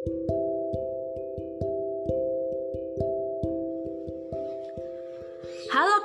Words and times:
Halo 0.00 0.16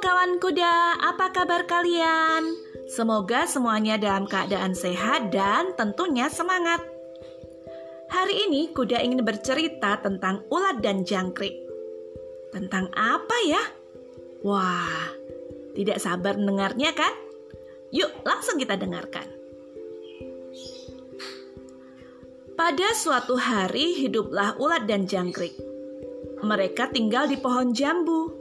kawan 0.03 0.35
kuda, 0.43 0.99
apa 0.99 1.31
kabar 1.31 1.63
kalian? 1.63 2.43
Semoga 2.91 3.47
semuanya 3.47 3.95
dalam 3.95 4.27
keadaan 4.27 4.75
sehat 4.75 5.31
dan 5.31 5.71
tentunya 5.79 6.27
semangat. 6.27 6.83
Hari 8.11 8.51
ini 8.51 8.75
kuda 8.75 8.99
ingin 8.99 9.23
bercerita 9.23 10.03
tentang 10.03 10.43
ulat 10.51 10.83
dan 10.83 11.07
jangkrik. 11.07 11.55
Tentang 12.51 12.91
apa 12.91 13.37
ya? 13.47 13.63
Wah, 14.43 15.07
tidak 15.71 16.03
sabar 16.03 16.35
mendengarnya 16.35 16.91
kan? 16.91 17.15
Yuk, 17.95 18.11
langsung 18.27 18.59
kita 18.59 18.75
dengarkan. 18.75 19.34
Pada 22.55 22.95
suatu 22.95 23.35
hari 23.35 23.99
hiduplah 23.99 24.55
ulat 24.55 24.87
dan 24.87 25.03
jangkrik. 25.03 25.59
Mereka 26.39 26.95
tinggal 26.95 27.27
di 27.27 27.35
pohon 27.35 27.75
jambu. 27.75 28.31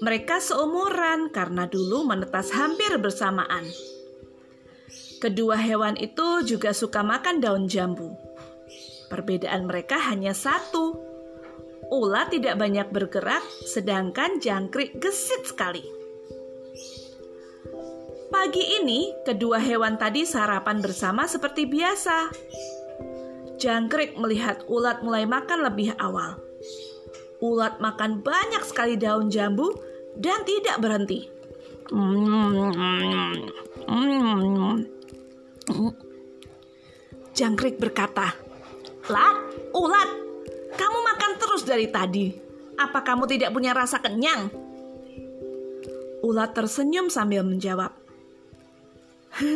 Mereka 0.00 0.40
seumuran 0.40 1.28
karena 1.28 1.68
dulu 1.68 2.08
menetas 2.08 2.48
hampir 2.56 2.96
bersamaan. 2.96 3.68
Kedua 5.20 5.60
hewan 5.60 6.00
itu 6.00 6.40
juga 6.48 6.72
suka 6.72 7.04
makan 7.04 7.44
daun 7.44 7.68
jambu. 7.68 8.16
Perbedaan 9.12 9.68
mereka 9.68 10.00
hanya 10.08 10.32
satu. 10.32 10.96
Ulat 11.92 12.32
tidak 12.32 12.56
banyak 12.56 12.88
bergerak, 12.88 13.44
sedangkan 13.68 14.40
jangkrik 14.40 14.96
gesit 14.96 15.44
sekali. 15.44 15.84
Pagi 18.32 18.80
ini, 18.80 19.12
kedua 19.28 19.60
hewan 19.60 20.00
tadi 20.00 20.24
sarapan 20.24 20.80
bersama 20.80 21.28
seperti 21.28 21.68
biasa. 21.68 22.32
Jangkrik 23.60 24.16
melihat 24.16 24.64
ulat 24.68 25.04
mulai 25.04 25.28
makan 25.28 25.66
lebih 25.66 25.92
awal. 26.00 26.38
Ulat 27.42 27.82
makan 27.82 28.22
banyak 28.22 28.62
sekali 28.62 28.94
daun 28.94 29.26
jambu 29.28 29.74
dan 30.16 30.46
tidak 30.46 30.78
berhenti. 30.78 31.26
Jangkrik 37.32 37.76
berkata, 37.82 38.36
"Lat, 39.10 39.36
ulat, 39.74 40.08
kamu 40.78 40.98
makan 41.02 41.32
terus 41.42 41.66
dari 41.66 41.90
tadi. 41.90 42.30
Apa 42.78 43.02
kamu 43.02 43.26
tidak 43.26 43.50
punya 43.50 43.74
rasa 43.74 43.98
kenyang?" 43.98 44.48
Ulat 46.22 46.54
tersenyum 46.54 47.10
sambil 47.10 47.42
menjawab, 47.42 47.90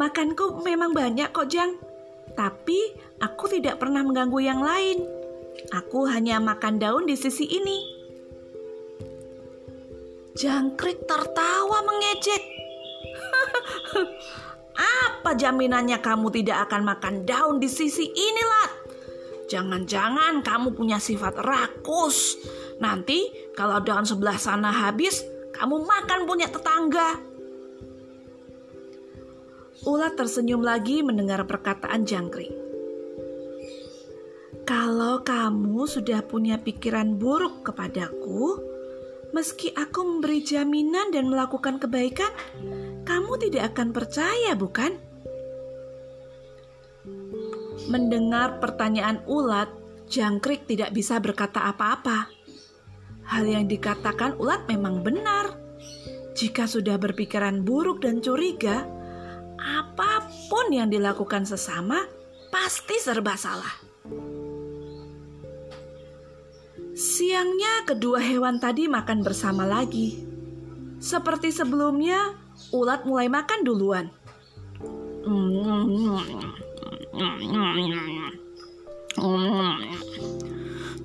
"Makanku 0.00 0.60
memang 0.66 0.90
banyak 0.90 1.30
kok, 1.30 1.46
Jang. 1.46 1.93
Tapi 2.34 2.78
aku 3.22 3.46
tidak 3.50 3.78
pernah 3.78 4.02
mengganggu 4.02 4.38
yang 4.42 4.60
lain. 4.62 5.06
Aku 5.70 6.06
hanya 6.10 6.42
makan 6.42 6.82
daun 6.82 7.06
di 7.06 7.14
sisi 7.14 7.46
ini." 7.46 7.94
Jangkrik 10.34 11.06
tertawa 11.06 11.78
mengejek. 11.86 12.42
Apa 14.74 15.38
jaminannya 15.38 16.02
kamu 16.02 16.26
tidak 16.34 16.66
akan 16.66 16.82
makan 16.82 17.14
daun 17.22 17.62
di 17.62 17.70
sisi 17.70 18.02
ini, 18.02 18.42
Lat? 18.42 18.70
Jangan-jangan 19.46 20.42
kamu 20.42 20.74
punya 20.74 20.98
sifat 20.98 21.38
rakus. 21.38 22.34
Nanti 22.82 23.30
kalau 23.54 23.78
daun 23.78 24.02
sebelah 24.02 24.34
sana 24.34 24.74
habis, 24.74 25.22
kamu 25.54 25.86
makan 25.86 26.26
punya 26.26 26.50
tetangga. 26.50 27.33
Ulat 29.84 30.16
tersenyum 30.16 30.64
lagi 30.64 31.04
mendengar 31.04 31.44
perkataan 31.44 32.08
jangkrik. 32.08 32.56
Kalau 34.64 35.20
kamu 35.20 35.84
sudah 35.84 36.24
punya 36.24 36.56
pikiran 36.56 37.20
buruk 37.20 37.68
kepadaku, 37.68 38.64
meski 39.36 39.76
aku 39.76 40.00
memberi 40.00 40.40
jaminan 40.40 41.12
dan 41.12 41.28
melakukan 41.28 41.76
kebaikan, 41.76 42.32
kamu 43.04 43.36
tidak 43.44 43.76
akan 43.76 43.92
percaya, 43.92 44.56
bukan? 44.56 44.96
Mendengar 47.92 48.64
pertanyaan 48.64 49.20
ulat, 49.28 49.68
jangkrik 50.08 50.64
tidak 50.64 50.96
bisa 50.96 51.20
berkata 51.20 51.60
apa-apa. 51.60 52.32
Hal 53.28 53.44
yang 53.44 53.68
dikatakan 53.68 54.40
ulat 54.40 54.64
memang 54.64 55.04
benar. 55.04 55.60
Jika 56.32 56.64
sudah 56.64 56.96
berpikiran 56.96 57.60
buruk 57.60 58.00
dan 58.00 58.24
curiga, 58.24 59.03
apa 59.64 60.28
pun 60.52 60.68
yang 60.68 60.92
dilakukan 60.92 61.48
sesama 61.48 62.04
pasti 62.52 63.00
serba 63.00 63.32
salah. 63.40 63.72
Siangnya 66.94 67.88
kedua 67.88 68.22
hewan 68.22 68.60
tadi 68.60 68.86
makan 68.86 69.24
bersama 69.24 69.66
lagi. 69.66 70.22
Seperti 71.02 71.50
sebelumnya, 71.50 72.36
ulat 72.70 73.02
mulai 73.02 73.26
makan 73.26 73.60
duluan. 73.66 74.06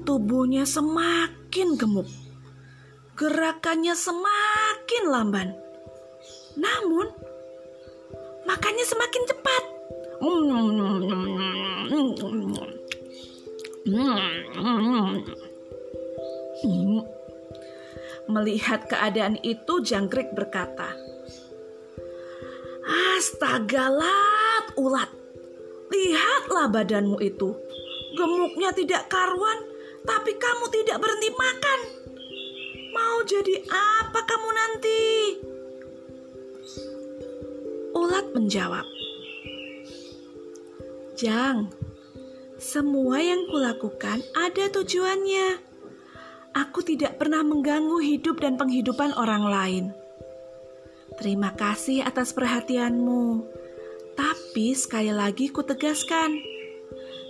Tubuhnya 0.06 0.70
semakin 0.70 1.80
gemuk. 1.80 2.08
Gerakannya 3.18 3.98
semakin 3.98 5.04
lamban. 5.10 5.50
Namun, 6.54 7.10
makannya 8.50 8.86
semakin 8.86 9.24
cepat. 9.30 9.64
Melihat 18.30 18.86
keadaan 18.90 19.38
itu, 19.46 19.74
jangkrik 19.86 20.34
berkata, 20.34 20.98
Astaga, 23.18 23.90
lat, 23.94 24.66
ulat. 24.78 25.10
Lihatlah 25.90 26.70
badanmu 26.70 27.18
itu. 27.22 27.54
Gemuknya 28.18 28.74
tidak 28.74 29.10
karuan, 29.10 29.66
tapi 30.06 30.38
kamu 30.38 30.66
tidak 30.74 30.98
berhenti 31.02 31.30
makan. 31.34 31.80
Mau 32.94 33.18
jadi 33.26 33.66
apa 33.70 34.22
menjawab, 38.36 38.86
Jang, 41.20 41.72
semua 42.60 43.20
yang 43.20 43.44
kulakukan 43.52 44.24
ada 44.36 44.72
tujuannya 44.72 45.70
aku 46.60 46.82
tidak 46.84 47.22
pernah 47.22 47.46
mengganggu 47.46 48.00
hidup 48.02 48.42
dan 48.42 48.58
penghidupan 48.58 49.14
orang 49.16 49.44
lain. 49.46 49.86
Terima 51.20 51.52
kasih 51.54 52.06
atas 52.06 52.32
perhatianmu. 52.32 53.44
Tapi 54.16 54.76
sekali 54.76 55.12
lagi 55.16 55.48
kutegaskan, 55.52 56.36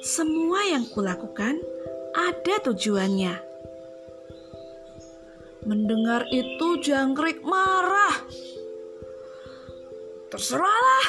semua 0.01 0.65
yang 0.65 0.85
kulakukan 0.89 1.61
ada 2.17 2.55
tujuannya. 2.65 3.35
Mendengar 5.69 6.25
itu 6.33 6.81
jangkrik 6.81 7.45
marah. 7.45 8.25
Terserahlah, 10.29 11.05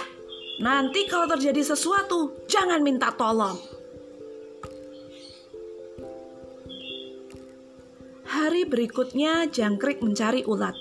nanti 0.65 1.05
kalau 1.05 1.29
terjadi 1.29 1.77
sesuatu 1.77 2.41
jangan 2.49 2.81
minta 2.81 3.13
tolong. 3.13 3.61
Hari 8.25 8.65
berikutnya 8.65 9.53
jangkrik 9.53 10.01
mencari 10.01 10.41
ulat. 10.49 10.73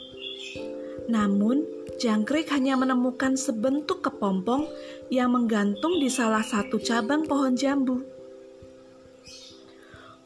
Namun, 1.11 1.67
jangkrik 1.99 2.47
hanya 2.55 2.79
menemukan 2.79 3.35
sebentuk 3.35 4.07
kepompong 4.07 4.71
yang 5.11 5.35
menggantung 5.35 5.99
di 5.99 6.07
salah 6.07 6.45
satu 6.45 6.79
cabang 6.79 7.27
pohon 7.27 7.59
jambu. 7.59 7.99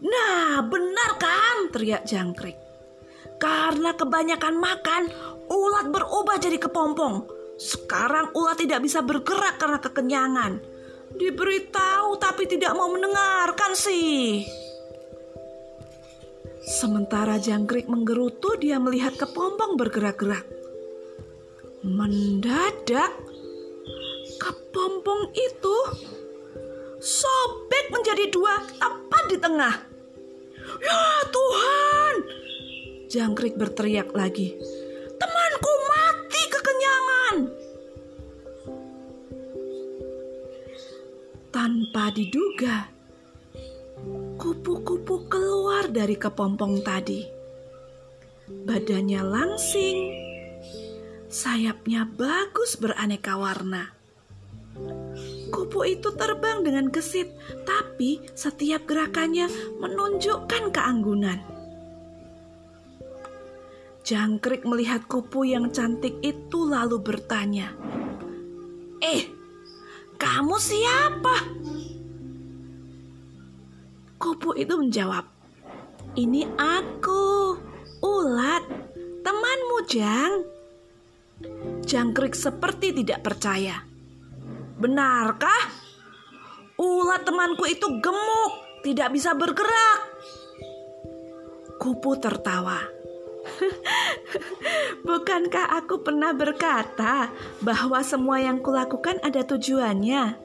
Nah, 0.06 0.62
benar 0.70 1.18
kan? 1.18 1.74
teriak 1.74 2.06
jangkrik. 2.06 2.60
Karena 3.42 3.98
kebanyakan 3.98 4.56
makan, 4.62 5.10
ulat 5.50 5.90
berubah 5.90 6.38
jadi 6.38 6.62
kepompong. 6.62 7.43
Sekarang 7.58 8.34
ulat 8.34 8.58
tidak 8.60 8.84
bisa 8.84 9.06
bergerak 9.06 9.62
karena 9.62 9.80
kekenyangan. 9.80 10.54
Diberitahu 11.14 12.18
tapi 12.18 12.50
tidak 12.50 12.74
mau 12.74 12.90
mendengarkan 12.90 13.78
sih. 13.78 14.42
Sementara 16.64 17.38
jangkrik 17.38 17.92
menggerutu, 17.92 18.56
dia 18.56 18.80
melihat 18.80 19.14
kepompong 19.20 19.76
bergerak-gerak. 19.76 20.48
Mendadak, 21.84 23.12
kepompong 24.40 25.36
itu 25.36 25.78
sobek 27.04 27.92
menjadi 27.92 28.32
dua 28.32 28.64
tepat 28.80 29.24
di 29.28 29.38
tengah. 29.44 29.76
Ya 30.80 31.04
Tuhan! 31.28 32.16
Jangkrik 33.12 33.60
berteriak 33.60 34.16
lagi. 34.16 34.56
Diduga, 42.64 42.88
kupu-kupu 44.40 45.28
keluar 45.28 45.92
dari 45.92 46.16
kepompong 46.16 46.80
tadi. 46.80 47.28
Badannya 48.48 49.20
langsing, 49.20 50.00
sayapnya 51.28 52.08
bagus 52.08 52.80
beraneka 52.80 53.36
warna. 53.36 53.92
Kupu 55.52 55.92
itu 55.92 56.16
terbang 56.16 56.64
dengan 56.64 56.88
gesit, 56.88 57.36
tapi 57.68 58.24
setiap 58.32 58.88
gerakannya 58.88 59.52
menunjukkan 59.84 60.72
keanggunan. 60.72 61.44
Jangkrik 64.08 64.64
melihat 64.64 65.04
kupu 65.12 65.44
yang 65.44 65.68
cantik 65.76 66.16
itu 66.24 66.64
lalu 66.64 66.96
bertanya, 67.04 67.76
"Eh, 69.04 69.28
kamu 70.16 70.56
siapa?" 70.56 71.60
Kupu 74.24 74.56
itu 74.56 74.80
menjawab, 74.80 75.28
"Ini 76.16 76.56
aku, 76.56 77.60
ulat, 78.00 78.64
temanmu, 79.20 79.78
Jang." 79.92 80.34
Jangkrik 81.84 82.32
seperti 82.32 82.96
tidak 83.04 83.20
percaya. 83.20 83.84
Benarkah? 84.80 85.68
Ulat 86.80 87.28
temanku 87.28 87.68
itu 87.68 88.00
gemuk, 88.00 88.52
tidak 88.88 89.12
bisa 89.12 89.36
bergerak. 89.36 90.00
Kupu 91.76 92.16
tertawa. 92.16 92.80
Bukankah 95.08 95.84
aku 95.84 96.00
pernah 96.00 96.32
berkata 96.32 97.28
bahwa 97.60 98.00
semua 98.00 98.40
yang 98.40 98.64
kulakukan 98.64 99.20
ada 99.20 99.44
tujuannya? 99.44 100.40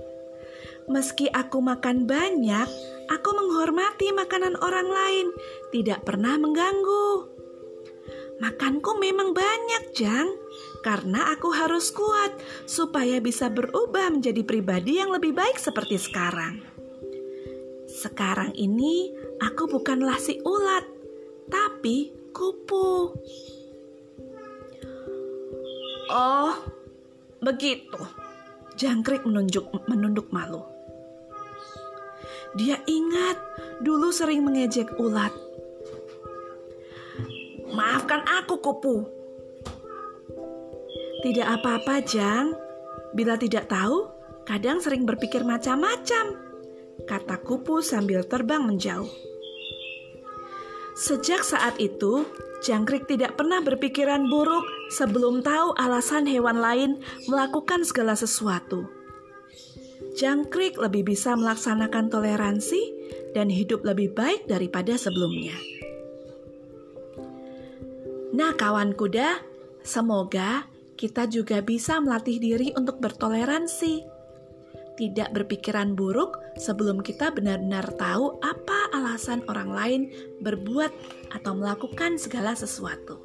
Meski 0.91 1.31
aku 1.31 1.63
makan 1.63 2.11
banyak, 2.11 2.98
aku 3.09 3.31
menghormati 3.35 4.13
makanan 4.15 4.57
orang 4.61 4.89
lain, 4.89 5.27
tidak 5.75 6.05
pernah 6.05 6.37
mengganggu. 6.37 7.37
Makanku 8.39 8.95
memang 9.03 9.35
banyak, 9.35 9.91
Jang 9.99 10.31
karena 10.79 11.35
aku 11.35 11.51
harus 11.51 11.91
kuat 11.91 12.39
supaya 12.65 13.19
bisa 13.19 13.51
berubah 13.51 14.15
menjadi 14.15 14.47
pribadi 14.47 15.03
yang 15.03 15.11
lebih 15.11 15.35
baik 15.35 15.59
seperti 15.59 15.99
sekarang. 15.99 16.63
Sekarang 17.91 18.55
ini 18.55 19.11
aku 19.43 19.67
bukanlah 19.67 20.23
si 20.23 20.39
ulat, 20.47 20.87
tapi 21.51 22.15
kupu. 22.31 23.11
Oh, 26.09 26.55
begitu. 27.43 27.99
Jangkrik 28.79 29.27
menunjuk 29.27 29.67
menunduk 29.91 30.31
malu. 30.31 30.78
Dia 32.57 32.81
ingat 32.89 33.37
dulu 33.85 34.09
sering 34.09 34.47
mengejek 34.47 34.97
ulat. 34.97 35.35
Maafkan 37.69 38.25
aku, 38.25 38.57
kupu. 38.65 38.97
Tidak 41.21 41.45
apa-apa, 41.45 42.01
Jang. 42.07 42.57
Bila 43.13 43.37
tidak 43.37 43.69
tahu, 43.69 44.09
kadang 44.49 44.81
sering 44.81 45.05
berpikir 45.05 45.45
macam-macam, 45.45 46.37
kata 47.05 47.37
kupu 47.45 47.85
sambil 47.85 48.25
terbang 48.25 48.65
menjauh. 48.65 49.09
Sejak 50.99 51.47
saat 51.47 51.79
itu, 51.79 52.27
Jangkrik 52.59 53.07
tidak 53.07 53.39
pernah 53.39 53.63
berpikiran 53.63 54.27
buruk 54.27 54.67
sebelum 54.91 55.47
tahu 55.47 55.71
alasan 55.79 56.27
hewan 56.27 56.59
lain 56.59 56.99
melakukan 57.31 57.87
segala 57.87 58.19
sesuatu. 58.19 58.98
Jangkrik 60.19 60.75
lebih 60.75 61.07
bisa 61.15 61.39
melaksanakan 61.39 62.11
toleransi 62.11 62.83
dan 63.39 63.47
hidup 63.47 63.87
lebih 63.87 64.11
baik 64.19 64.51
daripada 64.51 64.99
sebelumnya. 64.99 65.55
Nah, 68.35 68.51
kawan 68.59 68.99
kuda, 68.99 69.39
semoga 69.87 70.67
kita 70.99 71.31
juga 71.31 71.63
bisa 71.63 72.03
melatih 72.03 72.43
diri 72.43 72.75
untuk 72.75 72.99
bertoleransi. 72.99 74.03
Tidak 74.99 75.31
berpikiran 75.31 75.95
buruk 75.95 76.59
sebelum 76.59 76.99
kita 76.99 77.31
benar-benar 77.31 77.87
tahu 77.95 78.43
apa 78.43 78.91
alasan 78.91 79.47
orang 79.47 79.71
lain 79.71 80.03
berbuat 80.43 80.91
atau 81.31 81.55
melakukan 81.55 82.19
segala 82.19 82.59
sesuatu. 82.59 83.23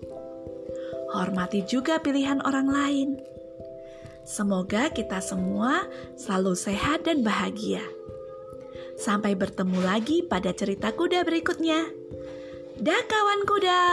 Hormati 1.10 1.66
juga 1.66 1.98
pilihan 1.98 2.46
orang 2.46 2.70
lain. 2.70 3.33
Semoga 4.24 4.88
kita 4.88 5.20
semua 5.20 5.84
selalu 6.16 6.56
sehat 6.56 7.04
dan 7.04 7.28
bahagia. 7.28 7.84
Sampai 8.96 9.36
bertemu 9.36 9.84
lagi 9.84 10.24
pada 10.24 10.56
cerita 10.56 10.96
kuda 10.96 11.28
berikutnya. 11.28 11.92
Dah 12.80 13.02
kawan 13.04 13.42
kuda. 13.44 13.84